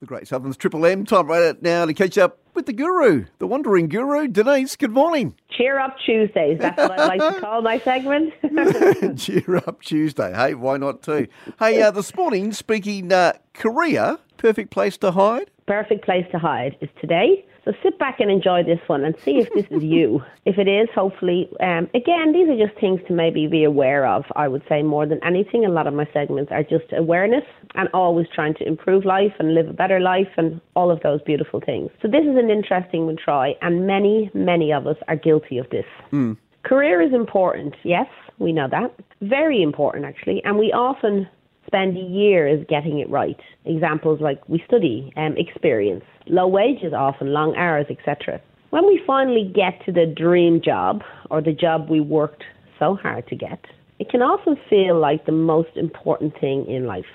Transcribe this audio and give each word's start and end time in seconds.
The 0.00 0.06
Great 0.06 0.28
Southern's 0.28 0.58
Triple 0.58 0.84
M. 0.84 1.06
Time 1.06 1.26
right 1.26 1.62
now 1.62 1.86
to 1.86 1.94
catch 1.94 2.18
up 2.18 2.38
with 2.52 2.66
the 2.66 2.74
guru, 2.74 3.24
the 3.38 3.46
wandering 3.46 3.88
guru, 3.88 4.28
Denise. 4.28 4.76
Good 4.76 4.90
morning. 4.90 5.34
Cheer 5.48 5.78
Up 5.78 5.96
Tuesdays. 6.04 6.58
That's 6.58 6.76
what 6.76 7.00
I 7.00 7.06
like 7.16 7.34
to 7.34 7.40
call 7.40 7.62
my 7.62 7.78
segment. 7.78 8.34
Cheer 9.18 9.56
Up 9.56 9.80
Tuesday. 9.80 10.34
Hey, 10.34 10.52
why 10.52 10.76
not 10.76 11.02
too? 11.02 11.28
Hey, 11.58 11.80
uh, 11.80 11.90
this 11.92 12.14
morning, 12.14 12.52
speaking 12.52 13.10
uh, 13.10 13.38
career, 13.54 14.18
perfect 14.36 14.70
place 14.70 14.98
to 14.98 15.12
hide. 15.12 15.50
Perfect 15.66 16.04
place 16.04 16.24
to 16.32 16.38
hide 16.38 16.76
is 16.80 16.88
today. 17.00 17.44
So 17.64 17.72
sit 17.82 17.98
back 17.98 18.20
and 18.20 18.30
enjoy 18.30 18.62
this 18.62 18.78
one 18.86 19.04
and 19.04 19.18
see 19.18 19.38
if 19.38 19.52
this 19.52 19.66
is 19.70 19.82
you. 19.96 20.22
If 20.44 20.56
it 20.58 20.68
is, 20.68 20.88
hopefully, 20.94 21.48
um, 21.60 21.90
again, 21.94 22.32
these 22.32 22.48
are 22.48 22.56
just 22.56 22.78
things 22.78 23.00
to 23.08 23.12
maybe 23.12 23.48
be 23.48 23.64
aware 23.64 24.06
of. 24.06 24.24
I 24.36 24.46
would 24.46 24.62
say 24.68 24.84
more 24.84 25.04
than 25.04 25.18
anything, 25.24 25.64
a 25.64 25.68
lot 25.68 25.88
of 25.88 25.94
my 25.94 26.08
segments 26.12 26.52
are 26.52 26.62
just 26.62 26.84
awareness 26.92 27.42
and 27.74 27.88
always 27.92 28.28
trying 28.32 28.54
to 28.54 28.66
improve 28.66 29.04
life 29.04 29.32
and 29.40 29.54
live 29.54 29.68
a 29.68 29.72
better 29.72 29.98
life 29.98 30.28
and 30.36 30.60
all 30.76 30.92
of 30.92 31.00
those 31.02 31.20
beautiful 31.22 31.60
things. 31.60 31.90
So 32.00 32.06
this 32.06 32.22
is 32.22 32.36
an 32.36 32.50
interesting 32.50 33.06
one, 33.06 33.16
Troy, 33.16 33.56
and 33.62 33.88
many, 33.88 34.30
many 34.32 34.72
of 34.72 34.86
us 34.86 34.96
are 35.08 35.16
guilty 35.16 35.58
of 35.58 35.68
this. 35.70 35.86
Mm. 36.12 36.36
Career 36.62 37.02
is 37.02 37.12
important, 37.12 37.74
yes, 37.82 38.06
we 38.38 38.52
know 38.52 38.68
that. 38.70 38.94
Very 39.20 39.62
important, 39.62 40.04
actually, 40.04 40.42
and 40.44 40.58
we 40.58 40.72
often 40.72 41.28
spend 41.66 41.96
years 41.96 42.64
getting 42.68 42.98
it 42.98 43.10
right. 43.10 43.38
Examples 43.64 44.20
like 44.20 44.46
we 44.48 44.62
study, 44.66 45.12
um, 45.16 45.36
experience, 45.36 46.04
low 46.26 46.46
wages 46.46 46.92
often, 46.92 47.32
long 47.32 47.54
hours, 47.56 47.86
etc. 47.90 48.40
When 48.70 48.86
we 48.86 49.00
finally 49.06 49.50
get 49.54 49.84
to 49.86 49.92
the 49.92 50.06
dream 50.06 50.60
job 50.62 51.02
or 51.30 51.40
the 51.40 51.52
job 51.52 51.88
we 51.88 52.00
worked 52.00 52.44
so 52.78 52.94
hard 52.94 53.26
to 53.28 53.36
get, 53.36 53.64
it 53.98 54.10
can 54.10 54.22
often 54.22 54.56
feel 54.68 54.98
like 54.98 55.24
the 55.24 55.32
most 55.32 55.76
important 55.76 56.38
thing 56.40 56.66
in 56.66 56.86
life. 56.86 57.06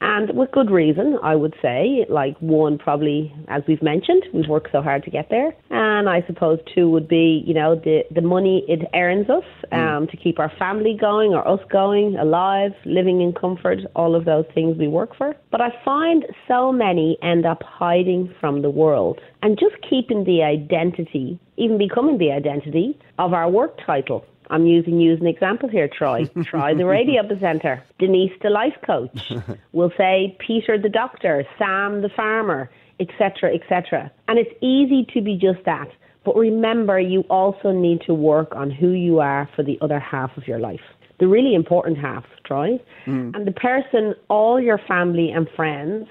And 0.00 0.36
with 0.36 0.50
good 0.52 0.70
reason, 0.70 1.18
I 1.22 1.34
would 1.34 1.54
say. 1.60 2.06
Like, 2.08 2.36
one, 2.40 2.78
probably, 2.78 3.34
as 3.48 3.62
we've 3.66 3.82
mentioned, 3.82 4.24
we've 4.32 4.48
worked 4.48 4.70
so 4.72 4.80
hard 4.80 5.02
to 5.04 5.10
get 5.10 5.28
there. 5.30 5.52
And 5.70 6.08
I 6.08 6.22
suppose 6.26 6.58
two 6.74 6.88
would 6.90 7.08
be, 7.08 7.42
you 7.46 7.54
know, 7.54 7.74
the, 7.74 8.02
the 8.14 8.20
money 8.20 8.64
it 8.68 8.88
earns 8.94 9.28
us 9.28 9.44
um, 9.72 9.78
mm. 9.80 10.10
to 10.10 10.16
keep 10.16 10.38
our 10.38 10.52
family 10.58 10.96
going 10.98 11.32
or 11.32 11.46
us 11.46 11.60
going, 11.70 12.16
alive, 12.16 12.72
living 12.84 13.20
in 13.20 13.32
comfort, 13.32 13.78
all 13.96 14.14
of 14.14 14.24
those 14.24 14.44
things 14.54 14.76
we 14.78 14.88
work 14.88 15.16
for. 15.16 15.34
But 15.50 15.60
I 15.60 15.70
find 15.84 16.24
so 16.46 16.72
many 16.72 17.18
end 17.22 17.46
up 17.46 17.62
hiding 17.62 18.32
from 18.40 18.62
the 18.62 18.70
world 18.70 19.20
and 19.42 19.58
just 19.58 19.76
keeping 19.88 20.24
the 20.24 20.42
identity, 20.42 21.40
even 21.56 21.78
becoming 21.78 22.18
the 22.18 22.30
identity 22.30 22.98
of 23.18 23.32
our 23.32 23.50
work 23.50 23.78
title. 23.84 24.24
I'm 24.50 24.66
using 24.66 25.00
you 25.00 25.12
as 25.12 25.20
an 25.20 25.26
example 25.26 25.68
here, 25.68 25.88
Troy. 25.88 26.24
Troy, 26.44 26.74
the 26.74 26.86
radio 26.86 27.26
presenter. 27.26 27.82
Denise, 27.98 28.32
the 28.42 28.50
life 28.50 28.76
coach. 28.84 29.32
we'll 29.72 29.92
say 29.96 30.36
Peter, 30.38 30.78
the 30.78 30.88
doctor. 30.88 31.44
Sam, 31.58 32.02
the 32.02 32.08
farmer, 32.08 32.70
etc., 33.00 33.54
etc. 33.54 34.10
And 34.28 34.38
it's 34.38 34.52
easy 34.60 35.06
to 35.14 35.20
be 35.20 35.36
just 35.36 35.64
that. 35.64 35.88
But 36.24 36.36
remember, 36.36 37.00
you 37.00 37.20
also 37.30 37.70
need 37.70 38.02
to 38.02 38.14
work 38.14 38.54
on 38.54 38.70
who 38.70 38.90
you 38.90 39.20
are 39.20 39.48
for 39.54 39.62
the 39.62 39.78
other 39.80 39.98
half 39.98 40.36
of 40.36 40.46
your 40.46 40.58
life. 40.58 40.80
The 41.20 41.26
really 41.26 41.54
important 41.54 41.98
half, 41.98 42.24
Troy. 42.44 42.78
Mm. 43.06 43.34
And 43.34 43.46
the 43.46 43.52
person 43.52 44.14
all 44.28 44.60
your 44.60 44.78
family 44.86 45.30
and 45.30 45.48
friends 45.56 46.06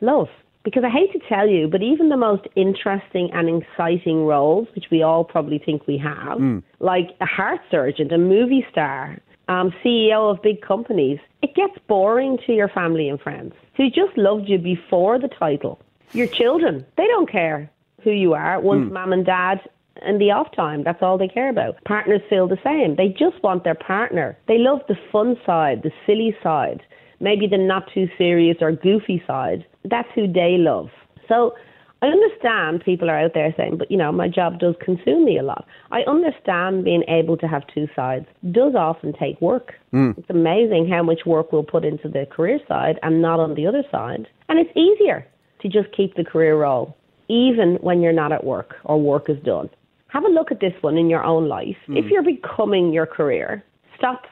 love. 0.00 0.28
Because 0.64 0.84
I 0.84 0.90
hate 0.90 1.12
to 1.12 1.18
tell 1.28 1.48
you, 1.48 1.66
but 1.66 1.82
even 1.82 2.08
the 2.08 2.16
most 2.16 2.46
interesting 2.54 3.30
and 3.32 3.62
exciting 3.62 4.26
roles, 4.26 4.68
which 4.74 4.86
we 4.90 5.02
all 5.02 5.24
probably 5.24 5.58
think 5.58 5.86
we 5.86 5.98
have, 5.98 6.38
mm. 6.38 6.62
like 6.78 7.10
a 7.20 7.26
heart 7.26 7.60
surgeon, 7.70 8.12
a 8.12 8.18
movie 8.18 8.64
star, 8.70 9.18
um, 9.48 9.72
CEO 9.84 10.30
of 10.30 10.40
big 10.42 10.62
companies, 10.62 11.18
it 11.42 11.54
gets 11.54 11.76
boring 11.88 12.38
to 12.46 12.52
your 12.52 12.68
family 12.68 13.08
and 13.08 13.20
friends 13.20 13.54
who 13.76 13.90
just 13.90 14.16
loved 14.16 14.48
you 14.48 14.58
before 14.58 15.18
the 15.18 15.28
title. 15.28 15.80
Your 16.12 16.28
children, 16.28 16.86
they 16.96 17.06
don't 17.06 17.30
care 17.30 17.70
who 18.04 18.10
you 18.10 18.34
are 18.34 18.60
once 18.60 18.88
mm. 18.88 18.92
mum 18.92 19.12
and 19.12 19.26
dad 19.26 19.60
and 20.02 20.20
the 20.20 20.30
off 20.30 20.54
time. 20.54 20.84
That's 20.84 21.02
all 21.02 21.18
they 21.18 21.28
care 21.28 21.48
about. 21.48 21.82
Partners 21.84 22.22
feel 22.30 22.46
the 22.46 22.58
same. 22.62 22.96
They 22.96 23.08
just 23.08 23.42
want 23.42 23.64
their 23.64 23.74
partner. 23.74 24.38
They 24.46 24.58
love 24.58 24.80
the 24.88 24.96
fun 25.10 25.36
side, 25.44 25.82
the 25.82 25.92
silly 26.06 26.36
side, 26.42 26.82
maybe 27.20 27.46
the 27.46 27.58
not 27.58 27.90
too 27.92 28.08
serious 28.16 28.58
or 28.60 28.72
goofy 28.72 29.22
side 29.26 29.64
that's 29.84 30.08
who 30.14 30.30
they 30.30 30.56
love. 30.58 30.88
So 31.28 31.54
I 32.02 32.06
understand 32.06 32.82
people 32.84 33.08
are 33.08 33.18
out 33.18 33.32
there 33.34 33.54
saying, 33.56 33.76
but 33.78 33.90
you 33.90 33.96
know, 33.96 34.10
my 34.10 34.28
job 34.28 34.58
does 34.58 34.74
consume 34.84 35.24
me 35.24 35.38
a 35.38 35.42
lot. 35.42 35.66
I 35.92 36.00
understand 36.02 36.84
being 36.84 37.04
able 37.06 37.36
to 37.36 37.46
have 37.46 37.62
two 37.72 37.86
sides 37.94 38.26
does 38.50 38.74
often 38.74 39.12
take 39.12 39.40
work. 39.40 39.74
Mm. 39.92 40.18
It's 40.18 40.28
amazing 40.28 40.88
how 40.88 41.04
much 41.04 41.20
work 41.24 41.52
we'll 41.52 41.62
put 41.62 41.84
into 41.84 42.08
the 42.08 42.26
career 42.26 42.58
side 42.66 42.98
and 43.02 43.22
not 43.22 43.38
on 43.38 43.54
the 43.54 43.66
other 43.66 43.84
side. 43.90 44.26
And 44.48 44.58
it's 44.58 44.76
easier 44.76 45.26
to 45.60 45.68
just 45.68 45.96
keep 45.96 46.16
the 46.16 46.24
career 46.24 46.56
role, 46.56 46.96
even 47.28 47.78
when 47.80 48.00
you're 48.00 48.12
not 48.12 48.32
at 48.32 48.42
work 48.42 48.74
or 48.84 49.00
work 49.00 49.30
is 49.30 49.40
done. 49.44 49.70
Have 50.08 50.24
a 50.24 50.28
look 50.28 50.50
at 50.50 50.60
this 50.60 50.74
one 50.80 50.98
in 50.98 51.08
your 51.08 51.22
own 51.22 51.48
life. 51.48 51.76
Mm. 51.88 51.98
If 51.98 52.10
you're 52.10 52.24
becoming 52.24 52.92
your 52.92 53.06
career, 53.06 53.64
stop 53.96 54.24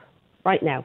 right 0.44 0.62
now. 0.62 0.84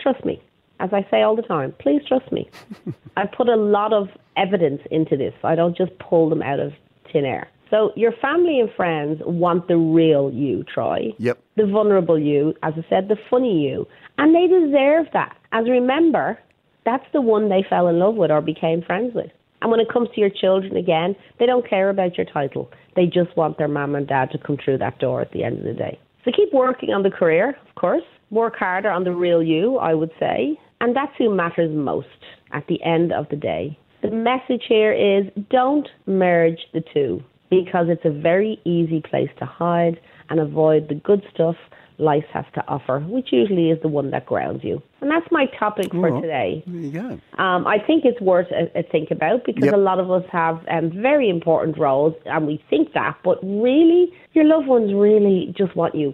Trust 0.00 0.24
me 0.24 0.42
as 0.82 0.90
I 0.92 1.06
say 1.10 1.22
all 1.22 1.36
the 1.36 1.42
time, 1.42 1.72
please 1.78 2.02
trust 2.06 2.30
me. 2.32 2.50
I 3.16 3.24
put 3.26 3.48
a 3.48 3.56
lot 3.56 3.92
of 3.92 4.08
evidence 4.36 4.82
into 4.90 5.16
this. 5.16 5.32
I 5.44 5.54
don't 5.54 5.76
just 5.76 5.92
pull 5.98 6.28
them 6.28 6.42
out 6.42 6.58
of 6.58 6.72
thin 7.12 7.24
air. 7.24 7.48
So 7.70 7.92
your 7.96 8.12
family 8.20 8.60
and 8.60 8.68
friends 8.76 9.22
want 9.24 9.68
the 9.68 9.76
real 9.76 10.30
you, 10.30 10.64
Troy. 10.64 11.14
Yep. 11.18 11.38
The 11.56 11.66
vulnerable 11.66 12.18
you, 12.18 12.54
as 12.62 12.74
I 12.76 12.84
said, 12.90 13.08
the 13.08 13.16
funny 13.30 13.62
you. 13.62 13.86
And 14.18 14.34
they 14.34 14.46
deserve 14.46 15.06
that. 15.14 15.36
As 15.52 15.68
remember, 15.68 16.38
that's 16.84 17.06
the 17.12 17.22
one 17.22 17.48
they 17.48 17.64
fell 17.70 17.86
in 17.88 17.98
love 17.98 18.16
with 18.16 18.30
or 18.30 18.40
became 18.42 18.82
friends 18.82 19.14
with. 19.14 19.30
And 19.62 19.70
when 19.70 19.80
it 19.80 19.88
comes 19.90 20.08
to 20.14 20.20
your 20.20 20.28
children 20.28 20.76
again, 20.76 21.14
they 21.38 21.46
don't 21.46 21.68
care 21.68 21.88
about 21.88 22.18
your 22.18 22.26
title. 22.26 22.70
They 22.96 23.06
just 23.06 23.34
want 23.36 23.56
their 23.56 23.68
mum 23.68 23.94
and 23.94 24.06
dad 24.06 24.32
to 24.32 24.38
come 24.38 24.58
through 24.62 24.78
that 24.78 24.98
door 24.98 25.20
at 25.20 25.30
the 25.30 25.44
end 25.44 25.58
of 25.58 25.64
the 25.64 25.72
day. 25.72 25.98
So 26.24 26.32
keep 26.34 26.52
working 26.52 26.90
on 26.90 27.04
the 27.04 27.10
career, 27.10 27.56
of 27.68 27.74
course. 27.76 28.02
Work 28.30 28.56
harder 28.56 28.90
on 28.90 29.04
the 29.04 29.12
real 29.12 29.42
you, 29.42 29.78
I 29.78 29.94
would 29.94 30.10
say. 30.18 30.58
And 30.82 30.96
that's 30.96 31.12
who 31.16 31.34
matters 31.34 31.70
most 31.72 32.08
at 32.52 32.66
the 32.66 32.82
end 32.82 33.12
of 33.12 33.28
the 33.30 33.36
day. 33.36 33.78
The 34.02 34.10
message 34.10 34.64
here 34.68 34.92
is 34.92 35.24
don't 35.48 35.88
merge 36.06 36.58
the 36.74 36.82
two 36.92 37.22
because 37.50 37.86
it's 37.88 38.04
a 38.04 38.10
very 38.10 38.60
easy 38.64 39.00
place 39.00 39.30
to 39.38 39.46
hide 39.46 40.00
and 40.28 40.40
avoid 40.40 40.88
the 40.88 40.96
good 40.96 41.22
stuff 41.32 41.54
life 41.98 42.24
has 42.32 42.44
to 42.54 42.66
offer, 42.66 42.98
which 43.00 43.28
usually 43.30 43.70
is 43.70 43.80
the 43.82 43.88
one 43.88 44.10
that 44.10 44.26
grounds 44.26 44.64
you. 44.64 44.82
And 45.00 45.08
that's 45.08 45.30
my 45.30 45.46
topic 45.56 45.92
for 45.92 46.20
today. 46.20 46.64
You. 46.66 47.20
Um, 47.38 47.64
I 47.66 47.78
think 47.86 48.04
it's 48.04 48.20
worth 48.20 48.48
a, 48.50 48.76
a 48.76 48.82
think 48.82 49.12
about 49.12 49.44
because 49.44 49.66
yep. 49.66 49.74
a 49.74 49.76
lot 49.76 50.00
of 50.00 50.10
us 50.10 50.24
have 50.32 50.66
um, 50.68 50.90
very 50.90 51.28
important 51.28 51.78
roles 51.78 52.14
and 52.26 52.44
we 52.44 52.60
think 52.68 52.92
that, 52.94 53.18
but 53.22 53.38
really, 53.44 54.12
your 54.32 54.46
loved 54.46 54.66
ones 54.66 54.92
really 54.92 55.54
just 55.56 55.76
want 55.76 55.94
you. 55.94 56.12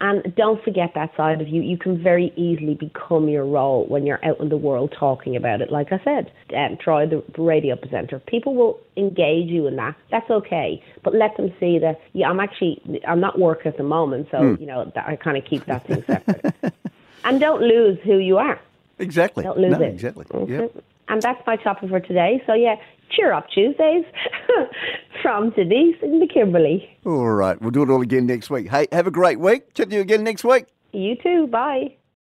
And 0.00 0.34
don't 0.34 0.62
forget 0.64 0.92
that 0.94 1.10
side 1.16 1.40
of 1.40 1.48
you. 1.48 1.62
You 1.62 1.78
can 1.78 2.02
very 2.02 2.32
easily 2.36 2.74
become 2.74 3.28
your 3.28 3.44
role 3.44 3.86
when 3.86 4.06
you're 4.06 4.24
out 4.24 4.40
in 4.40 4.48
the 4.48 4.56
world 4.56 4.94
talking 4.98 5.36
about 5.36 5.60
it. 5.60 5.70
Like 5.70 5.92
I 5.92 6.00
said, 6.04 6.32
um, 6.56 6.76
Troy, 6.82 7.06
the 7.06 7.22
radio 7.40 7.76
presenter, 7.76 8.18
people 8.18 8.54
will 8.54 8.80
engage 8.96 9.48
you 9.48 9.66
in 9.66 9.76
that. 9.76 9.96
That's 10.10 10.28
okay, 10.30 10.82
but 11.02 11.14
let 11.14 11.36
them 11.36 11.52
see 11.60 11.78
that. 11.78 12.00
Yeah, 12.12 12.28
I'm 12.28 12.40
actually 12.40 13.00
I'm 13.06 13.20
not 13.20 13.38
work 13.38 13.66
at 13.66 13.76
the 13.76 13.84
moment, 13.84 14.28
so 14.30 14.38
mm. 14.38 14.60
you 14.60 14.66
know 14.66 14.90
I 14.96 15.16
kind 15.16 15.36
of 15.36 15.44
keep 15.44 15.64
that 15.66 15.86
thing 15.86 16.02
separate. 16.06 16.54
and 17.24 17.40
don't 17.40 17.62
lose 17.62 17.98
who 18.04 18.18
you 18.18 18.38
are. 18.38 18.60
Exactly. 18.98 19.44
Don't 19.44 19.58
lose 19.58 19.72
no, 19.72 19.80
it. 19.80 19.94
Exactly. 19.94 20.26
Yep. 20.48 20.84
And 21.08 21.20
that's 21.20 21.44
my 21.46 21.56
topic 21.56 21.90
for 21.90 22.00
today. 22.00 22.42
So 22.46 22.54
yeah, 22.54 22.76
cheer 23.10 23.32
up 23.32 23.48
Tuesdays 23.50 24.04
from 25.24 25.48
Denise 25.50 25.96
and 26.02 26.20
the 26.20 26.26
Kimberley. 26.26 26.86
All 27.06 27.30
right, 27.30 27.58
we'll 27.62 27.70
do 27.70 27.82
it 27.82 27.88
all 27.88 28.02
again 28.02 28.26
next 28.26 28.50
week. 28.50 28.68
Hey, 28.68 28.86
have 28.92 29.06
a 29.06 29.10
great 29.10 29.40
week. 29.40 29.72
Chat 29.72 29.88
to 29.88 29.96
you 29.96 30.02
again 30.02 30.22
next 30.22 30.44
week. 30.44 30.66
You 30.92 31.16
too. 31.16 31.46
Bye. 31.46 31.96